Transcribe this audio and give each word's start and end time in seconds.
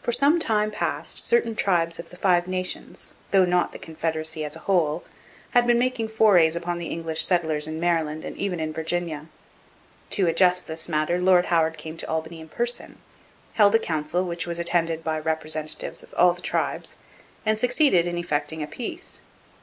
For 0.00 0.12
some 0.12 0.38
time 0.40 0.70
past 0.70 1.18
certain 1.18 1.54
tribes 1.54 1.98
of 1.98 2.08
the 2.08 2.16
Five 2.16 2.48
Nations, 2.48 3.16
though 3.32 3.44
not 3.44 3.72
the 3.72 3.78
confederacy 3.78 4.46
as 4.46 4.56
a 4.56 4.60
whole, 4.60 5.04
had 5.50 5.66
been 5.66 5.78
making 5.78 6.08
forays 6.08 6.56
upon 6.56 6.78
the 6.78 6.86
English 6.86 7.22
settlers 7.22 7.66
in 7.66 7.78
Maryland 7.78 8.24
and 8.24 8.34
even 8.38 8.60
in 8.60 8.72
Virginia. 8.72 9.26
To 10.12 10.26
adjust 10.26 10.68
this 10.68 10.88
matter 10.88 11.18
Lord 11.20 11.44
Howard 11.48 11.76
came 11.76 11.98
to 11.98 12.08
Albany 12.08 12.40
in 12.40 12.48
person, 12.48 12.96
held 13.52 13.74
a 13.74 13.78
council 13.78 14.24
which 14.24 14.46
was 14.46 14.58
attended 14.58 15.04
by 15.04 15.18
representatives 15.18 16.02
of 16.02 16.14
all 16.14 16.32
the 16.32 16.40
tribes, 16.40 16.96
and 17.44 17.58
succeeded 17.58 18.06
in 18.06 18.16
effecting 18.16 18.62
a 18.62 18.66
peace. 18.66 19.20